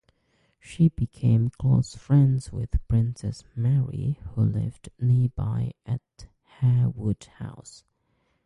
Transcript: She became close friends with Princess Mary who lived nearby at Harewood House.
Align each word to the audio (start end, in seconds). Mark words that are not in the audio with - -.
She 0.59 0.89
became 0.89 1.51
close 1.51 1.93
friends 1.95 2.51
with 2.51 2.79
Princess 2.87 3.43
Mary 3.55 4.17
who 4.33 4.41
lived 4.43 4.89
nearby 4.97 5.73
at 5.85 6.01
Harewood 6.43 7.23
House. 7.37 7.83